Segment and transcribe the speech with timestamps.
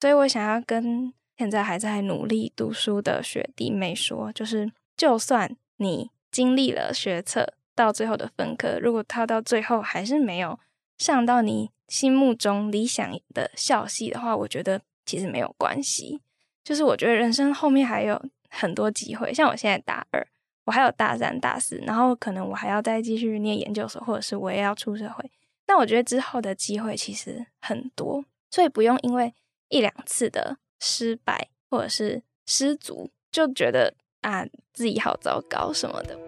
[0.00, 10.58] 所以我想要跟现在还在努力读书的学弟妹说，就是就算你经历了学测到最后的分科，如果他到最后还是没有
[10.98, 16.20] 上到你心目中理想的校系的话，我觉得其实没有关系。
[16.62, 20.26] 就是我觉得人生后面还有很多机会，像我现在大二，
[20.64, 25.30] 我还有大三、大四，然后可能我还要再继续念研究所，或者是我也要出社会。
[25.66, 29.32] 但我觉得之后的机会其实很多，所以不用因为
[29.70, 36.18] 一两次的失败或者是失足，就觉得啊自己好糟糕什么的。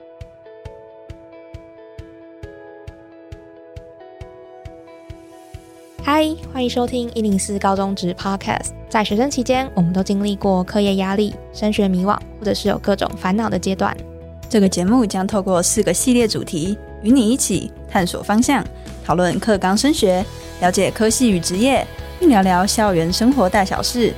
[6.04, 8.70] 嗨，欢迎收听一零四高中职 Podcast。
[8.88, 13.96] 在学生期间，我们都经历过课业压力、升学迷惘，或者是有各种烦恼的阶段。
[14.48, 18.64] 这个节目将透过四个系列主题，与你一起探索方向，
[19.04, 20.24] 讨论课纲升学，
[20.60, 21.84] 了解科系与职业，
[22.28, 24.12] 聊聊校园生活大小事。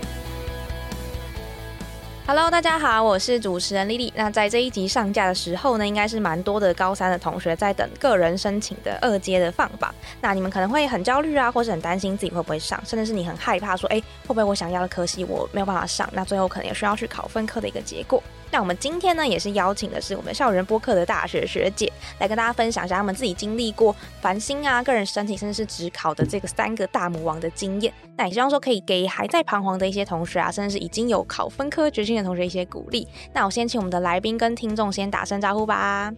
[2.27, 4.11] Hello，大家好，我是主持人丽丽。
[4.17, 9.95] 那在这一集上架的时候呢，应该是蛮多的高三的同学在等个人申请的二阶的放榜。
[10.23, 16.09] 那你们可能会很焦虑啊，或是很担心自己会不会上，甚至是你很害怕说，哎，会不会我想要的科系我没有办法上？
[16.13, 18.23] 那最后可能也需要去考分科的一个结果。
[18.55, 27.93] 那我们今天呢，也是邀请的是我们校园播客的大学学姐，来跟大家分享一下他们自己经历过繁星啊、个人申请，甚至是职考的这个三个大魔王的经验。
[28.17, 33.09] 那也希望说可以给还在彷徨的一些同学啊，甚至是已经有考分科决心的同学一些鼓励。
[33.33, 36.13] 那我先请我们的来宾跟听众先打声招呼吧。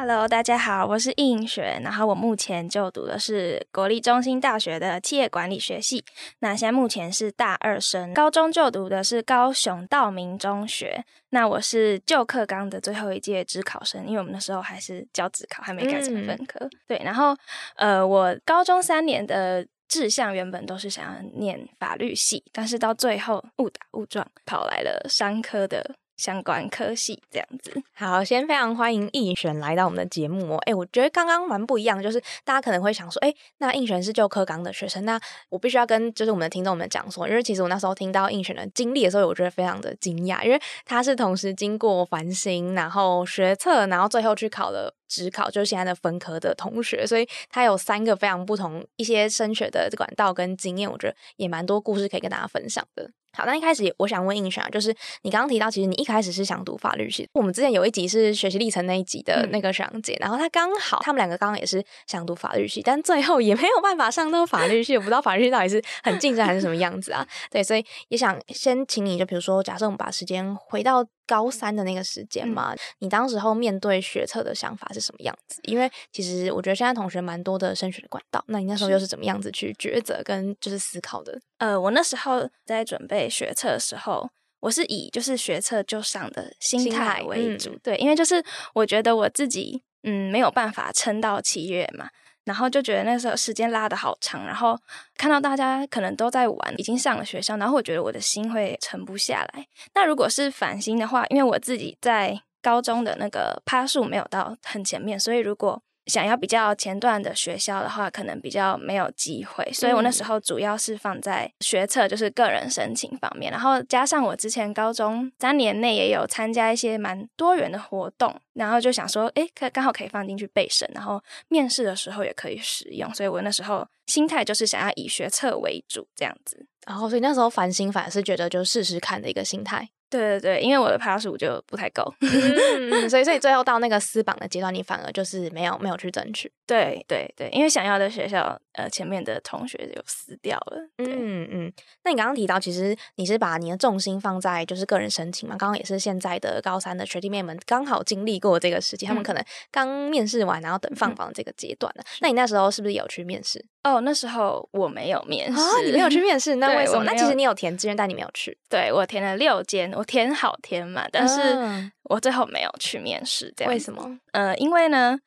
[0.00, 6.04] Hello，大家好，我是应雪，然后我目前就读的是国立中心大学的企业管理学系，
[6.38, 17.36] 那现在目前是大二生，高中就读的是高雄道明中学，那我是旧课纲的最后一届职考生，因为我们那时候还是教职考，还没改成分科，对，然后
[17.74, 19.66] 呃，我高中三年的。
[19.88, 27.82] 志向原本都是想要念法律系，但是到最后误打误撞跑来了商科的相关科系，这样子。
[27.94, 30.58] 好，先非常欢迎应璇来到我们的节目哦。
[30.66, 44.94] 哎，我觉得刚刚蛮不一样，就是大家可能会想说，哎，那应璇是旧科纲的学生，那我必须要跟就是我们的听众们讲说，因为其实我那时候听到应璇的经历的时候，我觉得非常的惊讶，因为他是同时经过繁星，然后学测，然后最后去考了。
[45.08, 53.10] 职考就是现在的分科的同学，所以他有三个非常不同一些升学的管道跟经验，我觉得也蛮多故事可以跟大家分享的。
[53.38, 57.28] 好，那一开始我想问应璇啊，就是你刚刚提到，其实你一开始是想读法律系。
[57.34, 67.24] 我们之前有一集是学习历程那一集的那个学长姐，然后他刚好他们两个刚刚也是想读法律系，但最后也没有办法上到法律系，我不知道法律系到底是很竞争还是什么样子啊？
[67.48, 75.60] 对，所以也想先请你就比如说，假设我们把时间回到高三的那个时间嘛，嗯、你当时候面对学测的想法是什么样子？
[75.64, 81.38] 因为其实我觉得现在同学蛮多的升学的管道，那你那时候又是怎么样子去抉择跟就是思考的？
[81.58, 84.28] 呃，我那时候在准备学测的时候，
[84.60, 88.42] 我是以就是学测就上的心态为主，嗯、对，因为就是
[88.74, 92.08] 我觉得我自己嗯没有办法撑到七月嘛，
[92.48, 94.76] 然后就觉得那时候时间拉的好长，然后
[95.18, 99.66] 看到大家可能都在玩，已经上了学校，然后我觉得我的心会沉不下来。
[99.94, 129.86] 那如果是反心的话，因为我自己在高中的那个趴数没有到很前面，所以如果想要比较前段的学校的话，可能比较没有机会，所以我那时候主要是放在学测，就是个人申请方面，然后加上我之前高中三年内也有参加一些蛮多元的活动，然后就想说，诶，可刚好可以放进去备审，然后面试的时候也可以使用，所以我那时候心态就是想要以学测为主这样子，然后所以那时候烦心反而是觉得就试试看的一个心态。
[130.10, 136.50] 对对对，因为我的趴数就不太够，嗯、所以所以 最后到那个私榜的阶段，你反而就是没有没有去争取。
[136.68, 140.88] 对对对，因为想要的学校，呃，前面的同学就撕掉了。
[140.98, 141.72] 嗯嗯，
[142.04, 145.56] 那你刚刚提到，其实你是把你的重心放在就是个人申请嘛？
[145.56, 152.04] 刚刚也是现在的高三的学弟妹们刚好经历过这个时期，他们可能刚面试完，然后等放榜这个阶段了。
[152.20, 153.64] 那你那时候是不是有去面试？
[153.84, 157.04] 哦，那时候我没有面试，哦，你没有去面试， 那为什么？
[157.04, 158.58] 那其实你有填志愿，但你没有去。
[158.68, 163.52] 对我填了六间，我填好填满，但是我最后没有去面试。
[163.56, 164.18] 这样为什么？
[164.32, 165.18] 呃，因为呢，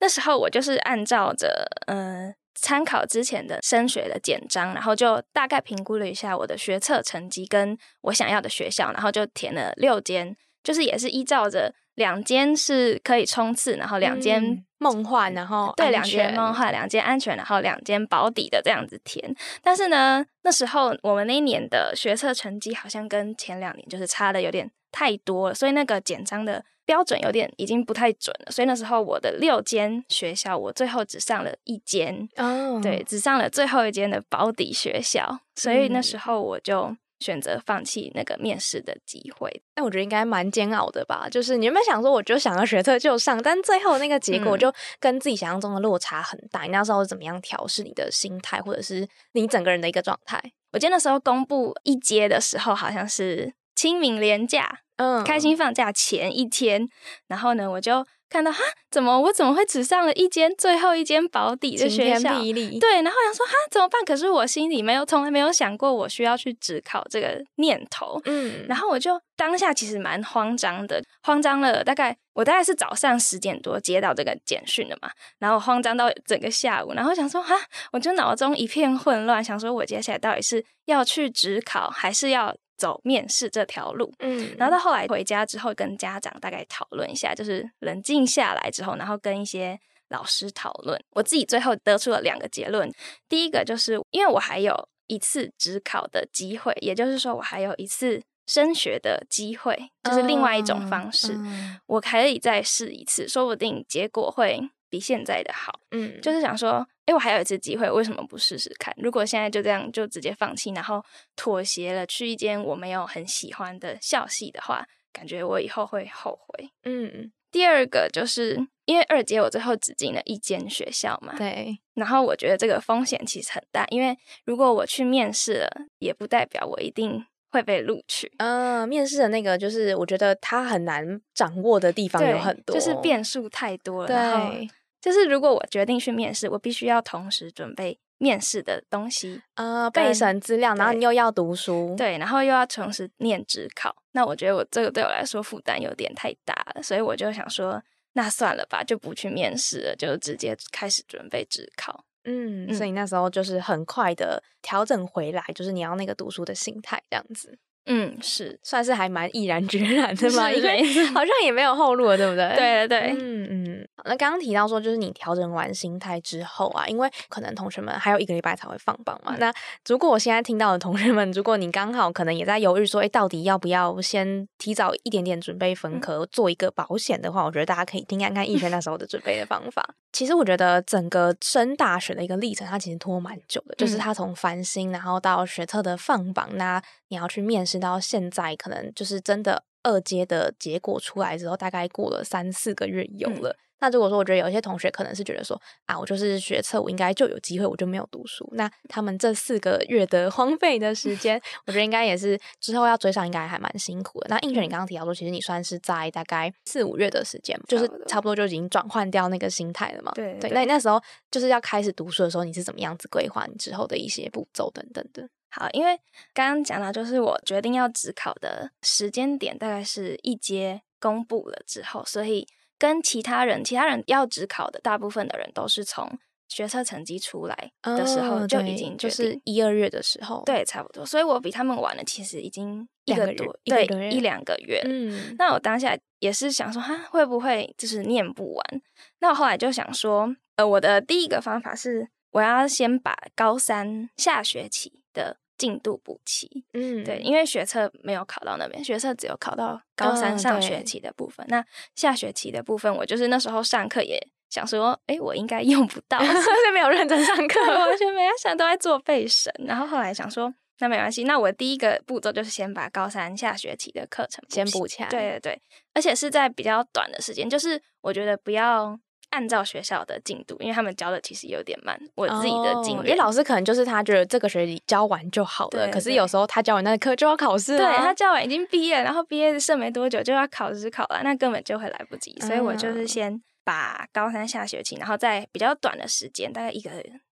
[0.00, 14.42] 那时候我就是按照着呃参考之前的升学的简章，然后就大概评估了一下我的学测成绩跟我想要的学校，然后就填了六间，就是也是依照着两间是可以冲刺，然后两间。
[14.42, 19.36] 嗯梦幻，然后对两间梦幻，两间安全，然后两间保底的这样子填。
[19.62, 28.52] 但是呢，那时候我们那一年的学测成绩好像跟前两年就是差的有点太多了，所以那个简章的标准有点已经不太准了。
[28.52, 35.40] 所以那时候我的六间学校，我最后只上了一间，哦，对，只上了最后一间的保底学校。
[35.54, 36.96] 所以那时候我就。
[37.22, 41.28] 选择放弃那个面试的机会，但我觉得应该蛮煎熬的吧。
[41.30, 46.62] 就是你有没有想说，我就想要学测就上，但最后那个结果就跟自己想象中的落差很大。
[46.62, 50.42] 你那时候怎么样调试你的心态，或者是你整个人的一个状态？
[50.72, 56.86] 我记得那时候公布一阶的时候，好像是清明连假，嗯，开心放假前一天，
[57.28, 58.04] 然后呢，我就。
[58.32, 58.60] 看到哈，
[58.92, 62.40] 怎么我怎么会只上了一间最后一间保底的学校？
[62.78, 64.04] 对，然后想说哈怎么办？
[64.04, 68.22] 可是我心里没有从来没有想过我需要去只考这个念头。
[68.26, 75.10] 嗯，然后我就当下其实蛮慌张的，慌张了大概我大概是早上十点多接到这个简讯的嘛，
[75.40, 77.56] 然后慌张到整个下午，然后想说哈，
[77.90, 82.54] 我就脑中一片混乱，想说我接下来到底是要去职考还是要？
[82.80, 89.78] 走面试这条路，嗯，然后到后来回家之后，跟家长大概讨论一下，就是冷静下来之后，然后跟一些
[90.08, 92.90] 老师讨论，我自己最后得出了两个结论。
[93.28, 101.38] 第一个就是因为我还有一次职考的机会，也就是说我还有一次升学的机会，就是另外一种方式，
[101.86, 104.58] 我可以再试一次，说不定结果会
[104.90, 105.80] 比现在的好。
[105.92, 106.86] 嗯，就是想说。
[107.06, 108.94] 哎我还有一次机会，为什么不试试看？
[108.96, 111.04] 如果现在就这样就直接放弃，然后
[111.34, 116.70] 妥协了去一间我没有很喜欢的校系的话，感觉我以后会后悔。
[116.84, 121.80] 嗯，第二个就是因为二姐我最后只进了一间学校嘛，对。
[121.94, 128.30] 然后我觉得这个风险其实很大，因为如果我去面试了，也不代表我一定会被录取。
[128.36, 134.06] 嗯，面试的那个就是我觉得他很难掌握的地方有很多，就是变数太多了。
[134.06, 134.70] 对。
[135.00, 143.96] 就是如果我决定去面试，我必须要同时准备面试的东西，呃，备审资料，然后你又要读书，对，然后又要同时念职考。
[144.12, 147.82] 那我觉得我这个对我来说负担有点太大了，所以我就想说，
[148.12, 152.04] 那算了吧，就不去面试了，就直接开始准备职考。
[152.24, 157.58] 嗯，所以那时候就是很快的调整回来，就是你要那个读书的心态这样子。
[157.86, 162.54] 嗯，是算是还蛮毅然决然的嘛，因为好像也没有后路了，对不对？
[162.54, 163.59] 对对对，嗯嗯。
[164.04, 169.34] 那刚刚提到说，就是你调整完心态之后啊，因为可能同学们还有一个礼拜才会放榜嘛。
[169.38, 169.52] 那
[169.88, 179.84] 如果我现在听到的同学们，如果你刚好可能也在犹豫说，哎，到底要不要先提早一点点准备分科，做一个保险的话，我觉得大家可以听看看逸轩那时候的准备的方法。
[180.12, 187.80] 其实我觉得整个升大学的一个历程，它其实拖蛮久的，就是他从繁星，然后到学测的放榜，那你要去面试。
[187.80, 193.56] 到现在，可能就是真的二阶的结果出来之后，大概过了三四个月有了。
[193.80, 198.48] 那如果说，我觉得有一些同学可能是觉得说，啊，我就是学测，我应该就有机会，我就没有读书。
[198.52, 204.26] 那他们这四个月的 荒废的时间， 我觉得应该也是之后要追上，应该还蛮辛苦的。
[204.28, 210.12] 那应选，你刚刚提到说，其实你算是在大概四五月的时间，就是差不多就已经转换掉那个心态了嘛？
[210.14, 210.50] 对对。
[210.50, 215.28] 那你那时候就是要开始读书的时候，你是怎么样子规划你之后的一些步骤等等的？
[215.52, 215.98] 好，因为
[216.32, 222.46] 刚刚讲到，就是我决定要只考的时间点，大概是一阶公布了之后，所以
[222.80, 226.18] 跟其他人，其他人要只考的大部分的人都是从
[226.48, 231.04] 学测成绩出来的时候就已经就是一二月的时候，对，差不多。
[231.06, 234.80] 所以我比他们晚了，其实已经一个多，对，一两个月。
[234.84, 238.82] 嗯，那我当下也是想说，哈，会不会就是念不完？
[239.20, 244.94] 那我后来就想说，呃，我的第一个方法是，我要先把高三下学期。
[245.12, 251.44] 的进度补齐，嗯，对，因为学测没有考到那边，学测只有考到高三上学期的部分。
[251.50, 251.62] 那
[251.94, 259.52] 下学期的部分，我就是那时候上课也想说，哎，我应该用不到， 所以没有认真上 课，完全没想都在做背审。
[259.66, 265.08] 然后后来想说，那没关系，那我第一个步骤就是先把高三下学期的课程先补起来。
[265.10, 265.62] 对对对，
[265.92, 268.98] 而且是在比较短的时间，就是我觉得不要。
[269.30, 271.98] 按照学校的进度，因为他们教的其实有点慢。
[272.14, 277.78] 我自己的经验，因为老师可能就是他觉得这个学期教完就好了，可是有时候他教完那课就要考试了。
[277.78, 282.36] 对他教完已经毕业，然后毕业剩没多久就要考试考了，那根本就会来不及。
[282.40, 286.90] 所以我就是先把高三下学期，然后在比较短的时间，大概一个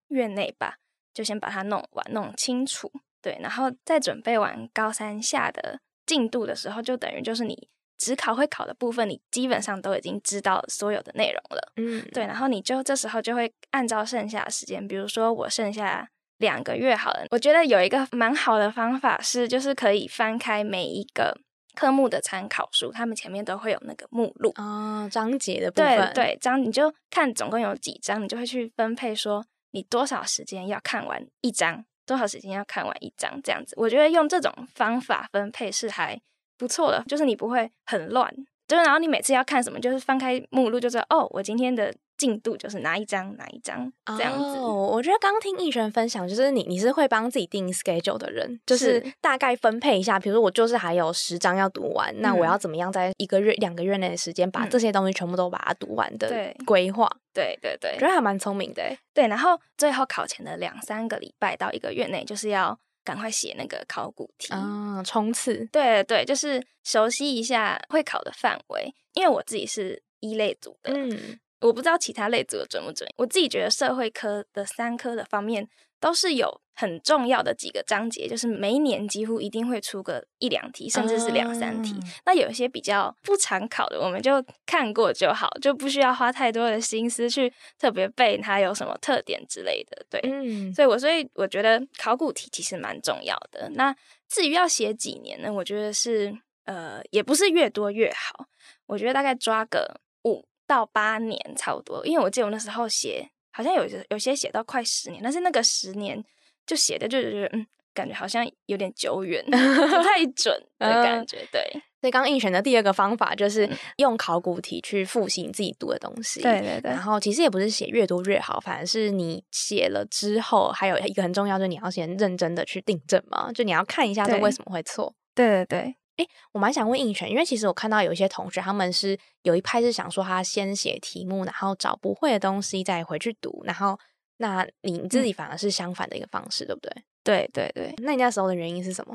[0.10, 0.76] 月内吧，
[1.14, 2.92] 就先把它弄完弄清楚。
[3.22, 7.68] 对，然后在准备完高三下的进度的时候，就等于就是你。
[7.98, 11.72] 只考会考的部分，你基本上都已经知道所有的内容了。
[11.78, 21.36] 嗯，对，然后你就这时候就会按照剩下的时间，比如说我剩下两个月好了，我觉得有一个蛮好的方法是，就是可以翻开每一个
[21.74, 26.14] 科目的参考书，他们前面都会有那个目录哦，章节的部分。
[26.14, 33.74] 对对，章你就看总共有几章，你就会去分配说你多少时间要看完一章，多少时间要看完一章这样子。
[33.78, 36.22] 我觉得用这种方法分配是还。
[36.58, 38.34] 不错的，就是你不会很乱，
[38.68, 41.94] 就是然后你每次要看什么，就是翻开目录就知道哦，我今天的。
[42.18, 44.58] 进度就是哪一张哪一张这样子。
[44.58, 57.08] 我觉得刚听艺璇分享，就是你你是会帮自己定 schedule 的人，就是大概分配一下，比如说我就是还有十章要读完，那我要怎么样在一个月两个月内的时间把这些东西全部都把它读完的规划。
[57.32, 58.82] 对对对，觉得还蛮聪明的。
[59.14, 62.76] 对，然后最后考前的两三个礼拜到一个月内，就是要
[63.08, 65.66] 赶快写那个考古题啊，冲刺。
[65.72, 70.92] 对对，就是熟悉一下会考的范围，因为我自己是一类组的。
[70.94, 71.40] 嗯。
[71.62, 75.68] 我不知道其他类组的准不准，我自己觉得社会科的三科的方面
[76.00, 81.96] 都是有很重要的几个章节，就是每一年几乎一定会出个一两题，甚至是两三题。
[82.26, 90.06] 那有一些比较不常考的，我们就看过就好，就不需要花太多的心思去特别背它有什么特点之类的。
[90.10, 93.70] 对，嗯，所以我所以我觉得考古题其实蛮重要的。
[93.72, 93.96] 那
[94.30, 95.52] 至于要写几年呢？
[95.52, 98.46] 我觉得是呃，也不是越多越好，
[98.86, 100.46] 我觉得大概抓个五。
[100.68, 106.24] 到八年差不多，因为我记得我那时候写，好像有有些写到快十年，但是那个十年
[106.68, 111.40] 就写的就是觉得，嗯，感觉好像有点久远， 不太 准的感觉。
[111.52, 111.60] 对，
[112.00, 116.40] 所以刚应选的第二个方法就是用考古题去复习你自己读的东西。
[116.40, 116.92] 对对对。
[116.92, 125.16] 然后其实也不是写越多越好，反而是你写了之后，还有一个很重要，就是你要先认真的去订正嘛，就你要看一下这为什么会错。
[125.34, 125.96] 对对对。
[126.18, 133.98] 哎，我蛮想问应泉，因为其实我看到有一些同学，他们是有一派是想说他先写题目，然后找不会的东西再回去读，然后
[134.38, 136.92] 那你自己反而是相反的一个方式，对不对？
[137.24, 137.94] 对对对。
[137.98, 139.14] 那你那时候的原因是什么？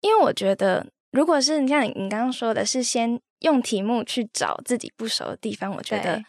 [0.00, 6.20] 因为我觉得，如果是你像你刚刚说的，是先用题目去找自己不熟的地方，我觉得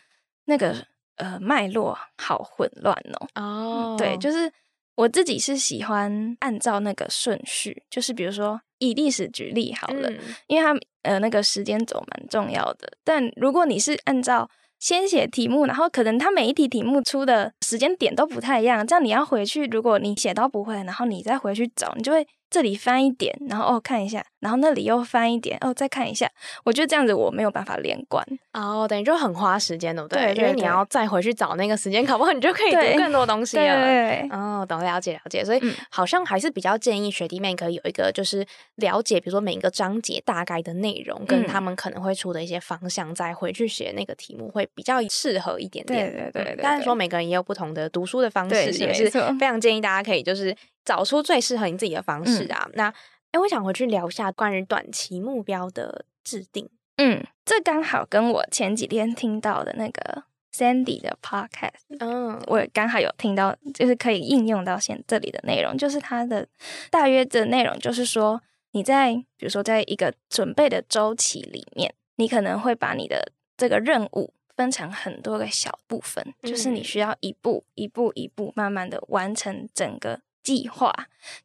[0.45, 3.41] 那个呃脉络好混乱哦。
[3.41, 4.51] 哦，对，就是
[4.95, 8.61] 我自己是喜欢按照那个顺序，就是比如说。
[8.79, 10.11] 以历史举例好了，
[10.47, 12.91] 因为它呃那个时间轴蛮重要的。
[13.05, 22.27] 但如果你是按照先写题目，然后可能它每一题题目出的时间点都不太一样，这样你要回去，如果你写到不会，然后你再回去找，你就会。
[22.53, 26.29] 这里翻一点，然后哦看一下，然后那里又翻一点，哦再看一下。
[26.63, 30.35] 我觉得这样子我没有办法连贯哦，等于就很花时间，对不对？
[30.35, 33.63] 因为你要再回去找那个时间，考不好你就可以读更多东西了。
[33.63, 35.43] 对，哦，懂了解了解。
[35.43, 38.45] 所以好像还是比较建议学弟妹可以有一个就是
[38.75, 46.31] 了解，比如说每一个章节大概的内容，跟他们可能会出的一些方向，再回去写那个题目会比较适合一点点。
[46.31, 46.59] 对对对。
[46.61, 50.55] 但是说每个人也有不同的读书的方式，也是非常建议大家可以就是。
[50.83, 52.69] 找出最适合你自己的方式啊！
[52.73, 52.93] 那
[53.31, 56.69] 哎，我想回去聊一下关于短期目标的制定。
[56.97, 60.23] 嗯，这刚好跟我前几天听到的那个
[60.55, 65.75] Sandy 的 Podcast，嗯，我刚好有听到，就是可以应用到现这里的内容。
[65.75, 66.47] 就是它的
[66.91, 68.39] 大约的内容，就是说
[68.71, 80.21] 你在比如说在一个准备的周期里面，你可能会把你的这个任务分成很多个小部分，就是你需要一步一步一步慢慢的完成整个。
[80.43, 80.93] 计划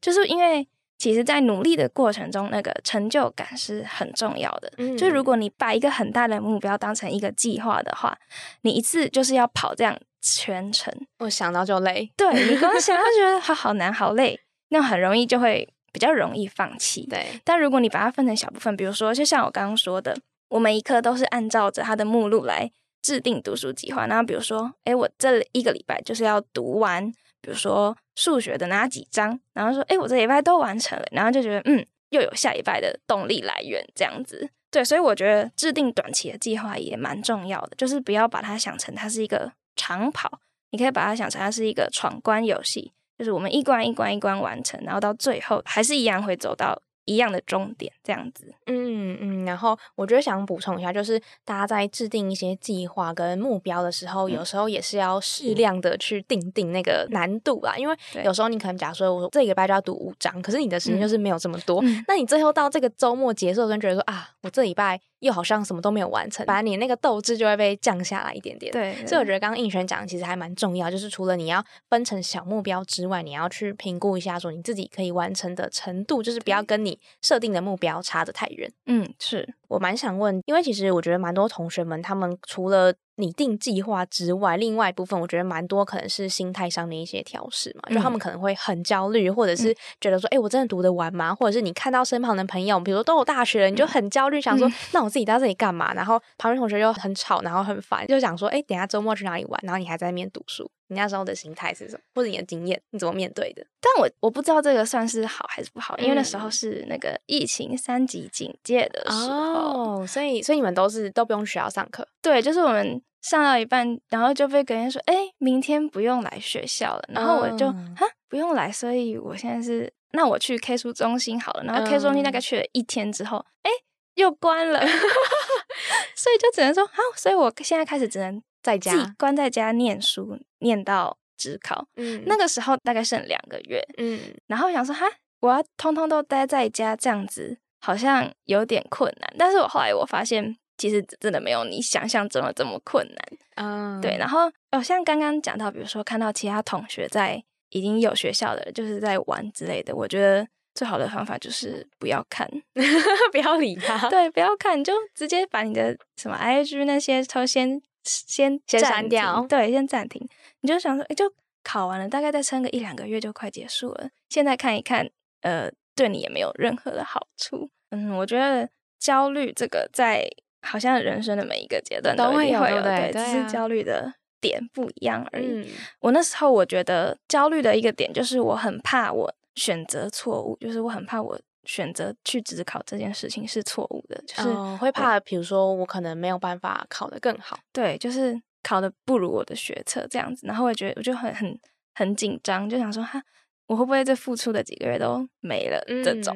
[0.01, 0.67] 就是因为，
[0.99, 4.69] 其实，在努力的过程中，那个成就感是很重要的。
[4.97, 8.19] 就如果你把一个很大的目标当成一个计划的话，
[8.63, 12.11] 你一次就是要跑这样全程，我想到就累。
[12.17, 14.41] 对你光想到觉得 它好难好累，
[14.71, 17.07] 那很容易就会比较容易放弃。
[17.07, 24.09] 对，但如果你把它分成小部分，比如说，就像我刚刚说的，我每一科都是按照着它的目录来制定读书计划。
[24.09, 27.13] 然后，比如说，哎，我这一个礼拜就是要读完。
[27.49, 34.51] 比如说数学的哪几章，然后说，哎，我这礼拜都完成了，然后就觉得，嗯，又有下一拜的动力来源，这样子。
[34.71, 40.41] 对，所以我觉得制定短期的计划也蛮重要的，就是不要把它想成它是一个长跑，
[40.73, 46.79] 你可以把它想成它是一个闯关游戏，就是我们一关一关一关完成，然后到最后还是一样会走到。
[47.09, 48.53] 一样的终点，这样子。
[48.67, 57.75] 嗯嗯，然后我觉得想补充一下，就是大家在制定一些计划跟目标的时候，有时候也是要适量的去定定那个难度啦。
[57.79, 65.01] 因为有时候你可能假如说我这个礼拜就要读五章，可是你的时间就是没有这么多，那你最后到这个周末结束，跟觉得说啊，我这礼拜。
[65.21, 68.73] 又好像什么都没有完成，把你那个斗志就会被降下来一点点。
[68.73, 78.71] 对，所以我觉得刚刚应璇讲的其实还蛮重要，就是除了你要分成小目标之外，你要去评估一下说你自己可以完成的程度，就是不要跟你设定的目标差得太远。
[78.87, 91.35] 嗯，是我蛮想问，因为其实我觉得蛮多同学们他们除了拟定计划之外，另外一部分我觉得蛮多可能是心态上的一些调试嘛，就他们可能会很焦虑，或者是觉得说，哎，我真的读得完吗？
[91.35, 95.93] 或者是你看到身旁的朋友，比如说都有大学了，你就很焦虑，想说，那我自己到这里干嘛？
[95.95, 99.61] 然后旁边同学又很吵，然后很烦，就想说，哎，等下周末去哪里玩？
[99.65, 100.71] 然后你还在那边读书。
[100.91, 103.63] 你那时候的心态是什么，或者你的经验，你怎么面对的？
[103.79, 112.09] 但我我不知道这个算是好还是不好，因为那时候是那个疫情三级警戒的时候，哦所以所以你们都是都不用学校上课。
[112.23, 117.05] 对，就是我们上到一半，然后就被隔天说，哎，明天不用来学校了。
[117.09, 121.65] 然后我就哈不用来，所以我现在是那我去 K 书中心好了。
[121.65, 123.71] 然后 K 书中心大概去了一天之后，哎，
[124.15, 124.81] 又关了，
[126.17, 128.43] 所以就只能说好，所以我现在开始只能。
[128.61, 131.87] 在家关在家念书，念到职考。
[131.95, 133.81] 嗯，那个时候大概剩两个月。
[133.99, 135.07] 嗯，然后想说哈，
[135.41, 139.33] 我要通通都待在家，这样子好像有点困难。
[139.39, 143.39] 但是我后来我发现，其实真的没有你想象中的这么困难。
[143.57, 144.17] 嗯，对。
[144.17, 152.49] 然后哦，像刚刚讲到，比如说看到其他同学在已经有学校的，就是在玩之类的，我觉得最好的方法就是不要看，
[153.31, 154.09] 不要理他。
[154.09, 157.83] 对，不要看，你就直接把你的什么 IG 那些都先。
[158.05, 160.27] 先先删掉，对，先暂停。
[160.61, 161.31] 你就想说，哎，就
[161.63, 164.09] 考完了，大概再撑个一两个月就快结束了。
[164.31, 165.11] 现在看一看，
[165.43, 167.69] 呃，对你也没有任何的好处。
[167.91, 168.67] 嗯，我觉得
[168.99, 170.27] 焦虑这个在
[170.69, 175.71] 好像人生的每一个阶段都会有，对，只是焦虑的点不一样而已。
[176.01, 181.39] 我那时候我觉得焦虑的一个点就是我很怕我选择错误，就是我很怕我。
[181.65, 184.49] 选择去职考这件事情是错误的，就是
[184.79, 191.61] 会怕，比如说我可能没有办法考得更好，对，就是考的不如我的学测这样子，然后我觉得我就很很
[191.95, 193.23] 很紧张，就想说哈，
[193.67, 196.35] 我会不会这付出的几个月都没了这种？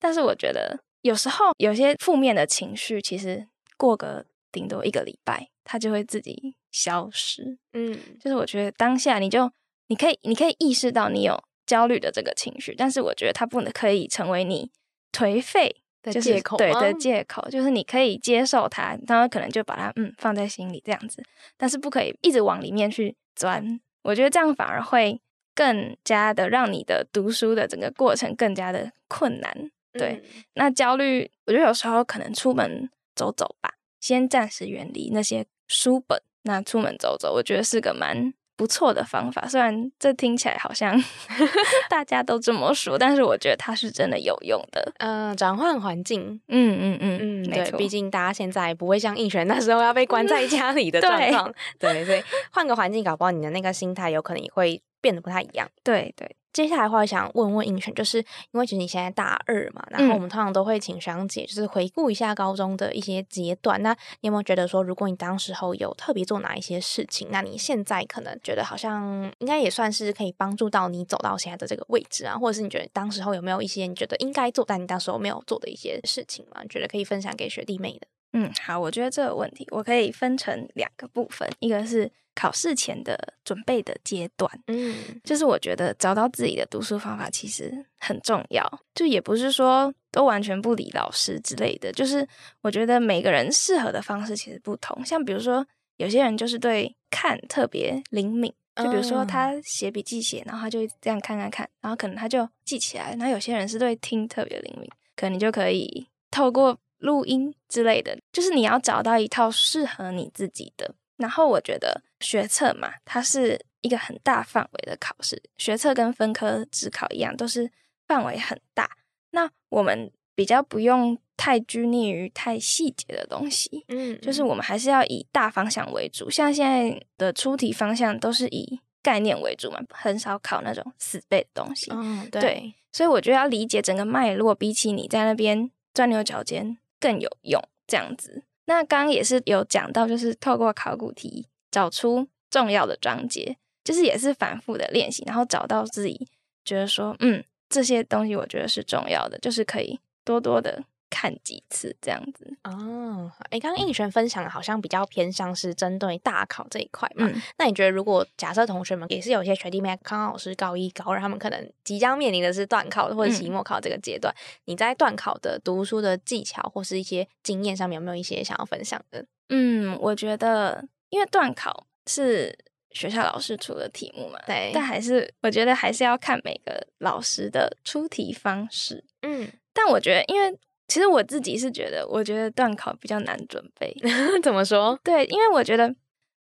[0.00, 7.58] 但是我觉得有时候有些负面的情绪，其实过个顶多一个礼拜，它就会自己消失。
[7.72, 9.50] 嗯，就是我觉得当下你就
[9.88, 11.42] 你可以你可以意识到你有。
[11.66, 14.70] 焦虑的这个情绪，但是我觉得它不能可以成为你
[15.12, 21.22] 颓废的借口，对的借口，就是你可以接受它，当然可能就把它嗯放在心里这样子，
[21.56, 23.80] 但是不可以一直往里面去钻。
[24.02, 25.18] 我觉得这样反而会
[25.54, 29.70] 更加的让你的读书的整个过程更加的困难。
[29.94, 30.22] 对，
[30.56, 38.34] 那焦虑，我觉得有时候可能出门走走吧，先暂时远离那些书本，那出门走走，我觉得是个蛮。
[38.56, 40.96] 不错的方法，虽然这听起来好像
[41.90, 44.92] 大家都这么说，但是我觉得它是真的有用的。
[44.98, 52.22] 嗯，转换环境，嗯嗯嗯嗯，对，毕竟大家现在不会像应璇那时候要被关在家里的 状况，对，所以
[52.52, 55.68] 换个环境，搞不好你的那个心态有可能也会变得不太一样。
[55.82, 56.34] 对对。
[56.54, 58.18] 接下来的话，想问问应璇，就是
[58.52, 63.82] 因为其实你现在大二嘛，然后我们通常都会请学长姐，就是回顾一下高中的一些阶段。
[63.82, 63.90] 那
[64.20, 72.38] 你有没有觉得说，如果你当时候有特别做哪一些事情，那你现在可能觉得好像应该也算是可以帮助到你走到现在的这个位置啊？
[72.38, 76.64] 或者是你觉得当时候有没有一些你觉得应该做，但你当时候没有做的一些事情吗？
[76.70, 78.06] 觉得可以分享给学弟妹的？
[78.36, 92.26] 嗯，好，我觉得这个问题我可以分成两个部分，一个是考试前的准备的阶段，嗯，就是我觉得找到自己的读书方法其实很重要，就也不是说都完全不理老师之类的，就是
[92.60, 95.64] 我觉得每个人适合的方式其实不同，像比如说
[95.98, 106.76] 有些人就是对看特别灵敏，就比如说他写笔记写，然后他就这样看看看，然后可能他就记起来，然后有些人是对听特别灵敏，可能你就可以透过。
[107.04, 110.94] 录音之类的，就是你要找到一套适合你自己的。
[111.18, 117.70] 然后我觉得学测嘛，它是一个很大范围的考试，学测跟分科只考一样，都是
[118.08, 118.90] 范围很大。
[119.30, 126.30] 那我们比较不用太拘泥于太细节的东西，嗯，就是我们还是要以大方向为主。
[126.30, 131.90] 像现在的出题方向都是以概念为主嘛，很少考那种死背的东西。
[131.92, 132.74] 嗯，对。
[132.90, 136.78] 所以我觉得要理解整个脉络，比起你在那边钻牛角尖。
[137.04, 138.44] 更有用，这样子。
[138.64, 146.26] 那刚刚也是有讲到，就是透过考古题找出重要的章节，就是也是反复的练习，然后找到自己
[146.64, 150.84] 觉得说，嗯，这些东西我觉得是重要的，就是可以多多的。
[151.24, 157.26] 看几次这样子哦，哎，刚刚应璇分享的好像比较偏向是针对大考这一块嘛。
[157.56, 164.34] 那你觉得，如果假设同学们也是有些学弟妹，刚好是高一、高二，他们可能即将面临的是断考或者期末考这个阶段，
[164.66, 169.24] 你在断考的读书的技巧或是一些经验上面，有没有一些想要分享的？
[169.48, 172.54] 嗯，我觉得，因为断考是
[172.90, 179.02] 学校老师出的题目嘛，对，但还是我觉得还是要看每个老师的出题方式。
[179.22, 180.54] 嗯，但我觉得，因为
[180.94, 183.92] 其实我自己是觉得，我觉得段考比较难准备。
[184.44, 184.96] 怎么说？
[185.02, 185.92] 对，因为我觉得，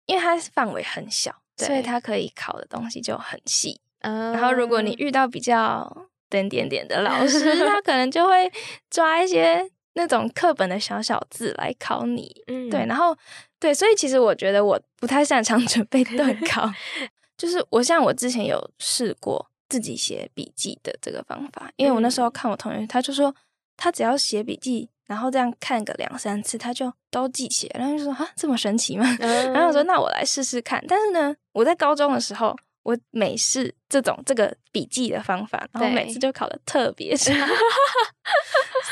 [0.05, 3.81] 因为它范围很小，所以它可以考的东西就很细。
[4.01, 8.51] 嗯，然后如果你遇到比较点点点的老师，他 可能就会
[8.91, 12.43] 抓一些那种课本的小小字来考你。
[12.45, 13.17] 嗯，对，然后
[13.59, 16.71] 对，所以其实我觉得我不太擅长 准备段考。
[17.35, 23.35] 就是我像我之前有试过自己写笔记的这个方法，因为我那时候看我同学，他就说
[23.77, 29.05] 他只要写笔记，然后这样看个两三次，他就都记起来，然后就说啊这么神奇吗？
[29.19, 30.83] 然后我说那我来试试看。
[30.87, 37.35] 但是呢，我在高中的时候，我每试这种这个笔记的方法，然后每次就考的特别差， 所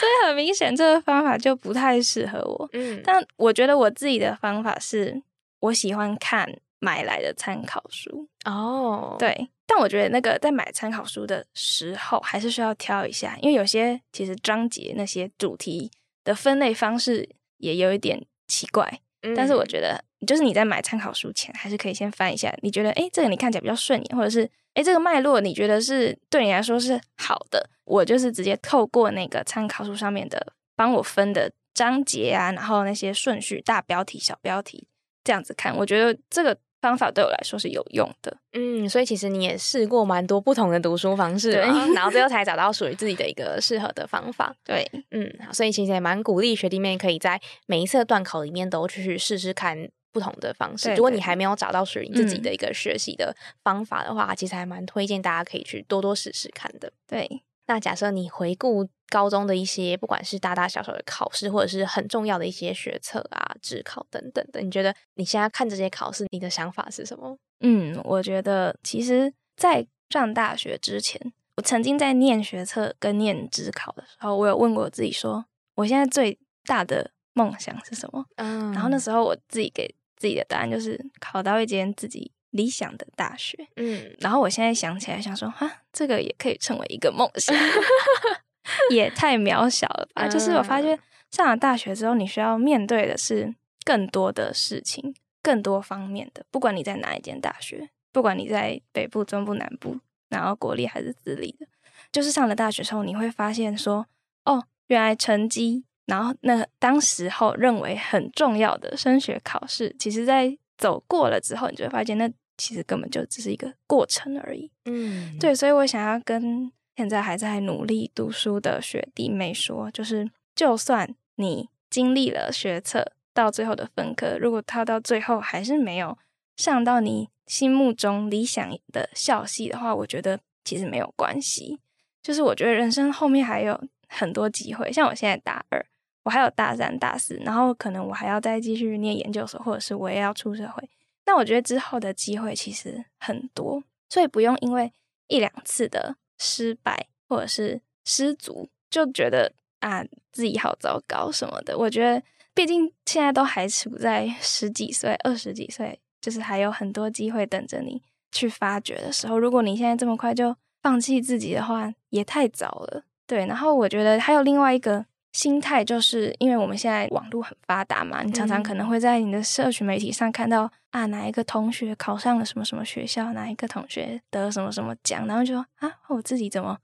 [0.07, 2.69] 以很明显这个方法就不太适合我。
[2.73, 5.21] 嗯，但我觉得我自己的方法是
[5.59, 6.59] 我喜欢看。
[6.81, 15.91] 买来的参考书哦，对，但我觉得那个在买参考书的时候，还是需要挑一下，因为有些其实章节那些主题
[16.23, 18.99] 的分类方式也有一点奇怪。
[19.21, 34.87] 嗯但是我觉得，就是你在买参考书前，还是可以先翻一下，你觉得哎，这个你看起来比较顺眼，或者是哎，这个脉络你觉得是对你来说是好的，我就是直接透过那个参考书上面的帮我分的章节啊，然后那些顺序、大标题、小标题
[35.23, 36.57] 这样子看，我觉得这个。
[36.81, 41.51] 方法对我来说是有用的，嗯，所以其实你也试过蛮多不同的读书方式，
[41.93, 44.53] 然后最后才找到属于自己的一个适合的方法。
[44.65, 50.93] 对，嗯，所以其实也蛮鼓励学弟妹可以在每一次的段考里面都去试试看不同的方式。
[50.95, 56.91] 如果你还没有找到属于自己的一个学习的方法的话，其实还蛮推荐大家可以去多多试试看的。
[57.07, 57.43] 对。
[57.67, 67.37] 那假设你回顾高中的一些，不管是大大小小的考试，或者是很重要的一些学测啊、职考等等的，你觉得你现在看这些考试，你的想法是什么？
[67.59, 75.45] 嗯，我觉得其实，在上大学之前，我曾经在念学测跟念职考的时候，我有问过我自己说，
[75.75, 78.25] 我现在最大的梦想是什么？
[78.37, 82.31] 嗯，然后那时候我自己给自己的答案就是考到一间自己。
[82.51, 87.55] 理想的大学，嗯，然后我现在想起来，想说，哈，这个也可以成为一个梦想，
[88.91, 90.27] 也太渺小了吧？
[90.27, 90.97] 就是我发现
[91.31, 96.45] 上了大学之后，你需要面对的是更多的事情，更多方面的。
[96.51, 99.97] 不管你在哪一间大学，不管你在北部、中部、南部，
[100.29, 101.67] 然后国立还是私立的，
[102.11, 104.05] 就是上了大学之后，你会发现说，
[104.45, 112.29] 哦，原来成绩，然后那当时候认为很重要的升学考试，其实在走过了之后，你就会发现那。
[112.57, 114.69] 其实根本就只是一个过程而已。
[114.85, 116.71] 嗯，对，所以我想要跟
[117.01, 126.15] 现在还在努力读书的学弟妹说，就是就算你经历了学测到最后的分科，如果他到最后还是没有
[126.57, 131.79] 上到你心目中理想的校系的话，我觉得其实没有关系。
[132.21, 135.83] 就是我觉得人生后面还有很多机会，像我现在大二，
[136.21, 140.87] 我还有大三、大四，然后可能我还要再继续念研究所，或者是我也要出社会。
[141.25, 144.93] 那我觉得之后的机会其实很多，所以不用因为
[145.29, 151.77] 一两次的失败或者是失足就觉得啊自己好糟糕什么的。
[151.77, 152.21] 我觉得
[152.55, 158.01] 毕竟现在都还处在 十几岁、二十几岁，就是还有很多机会等着你
[158.31, 159.37] 去发掘的时候。
[159.37, 163.03] 如果你现在这么快就放弃自己的话，也太早了。
[163.27, 165.05] 对，然后我觉得还有另外一个。
[165.31, 176.77] 心态就是因为我们现在网络很发达嘛，你常常可能会在你的社群媒体上看到啊，哪一个同学考上了什么什么学校，哪一个同学得什么什么奖，然后就说啊，我自己怎么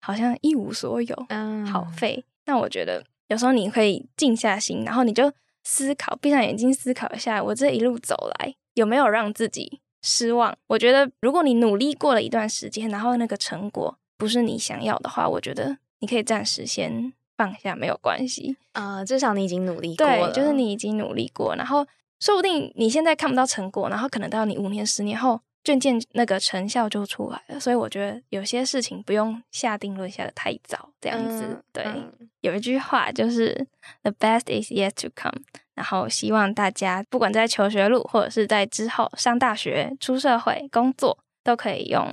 [0.00, 2.24] 好像一无所有，嗯，好废。
[2.46, 10.52] 那我觉得有时候你可以静下心，然后你就思考，闭上眼睛思考一下，我这一路走来有没有让自己失望？
[10.66, 17.12] 我觉得如果你努力过了一段时间，然后那个成果不是你想要的话，我觉得你可以暂时先。
[17.42, 21.84] 放下没有关系啊，至少你已经努力过了，就是你已经努力过，然后
[22.20, 27.58] 说不定你现在看不到成果，然后可能到你五年、十年后，渐渐那个成效就出来了。
[27.58, 31.60] 所以我觉得有些事情不用下定论下的太早，这样子。
[31.72, 31.84] 对，
[32.42, 33.66] 有一句话就是
[34.02, 35.42] “the best is yet to come”，
[35.74, 42.08] 然后希望大家不管在求学路或者是在之后上大学、出社会工作，都可以用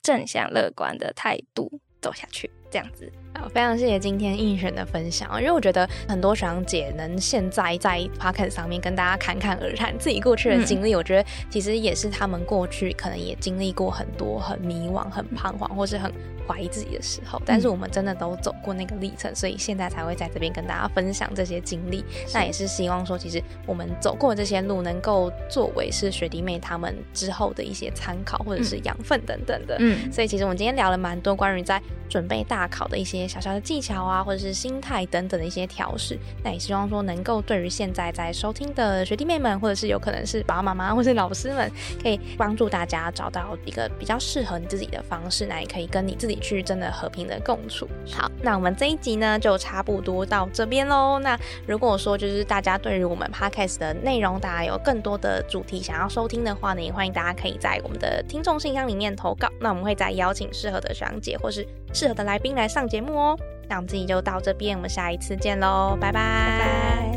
[0.00, 3.08] 正向乐观的态度走下去，这样子。
[3.52, 16.12] 非常谢谢今天应选的分享因为我觉得很多学长姐能现在在 p o c a s t 上面跟大家侃侃而谈自己过去的经历，我觉得其实也是他们过去可能也经历过很多很迷惘、很彷徨，或是很
[16.46, 17.42] 怀疑自己的时候。
[17.44, 22.04] 但是我们真的都走过那个历程，所以现在才会在这边跟大家分享这些经历。
[22.32, 29.76] 那也是希望说，其实我们走过这些路，能够作为是学弟妹他们之后的一些参考或者是养分等等的。
[29.80, 36.18] 嗯，所以其实我们今天聊了蛮多关于在准备大考的一些小小的技巧啊，或者是心态等等的一些调试。
[36.42, 41.70] 那也希望说能够对于现在在收听的学弟妹们，或者是有可能是爸爸妈妈或是老师们，
[42.02, 47.88] 可以帮助大家找到一个比较适合你自己的方式，那也可以跟你自己去真的和平的共处。
[48.10, 51.18] 好，那我们这一集呢就差不多到这边喽。
[51.18, 59.48] 那如果说就是大家对于我们 podcast 的内容，大家有更多的主题想要收听的话呢，也欢迎大家可以在我们的听众信箱里面投稿。
[59.60, 63.38] 那我们会再邀请适合的学长姐或是适合的来宾来上节目哦。
[63.68, 67.11] 那我们这集就到这边，我们下一次见喽，拜拜。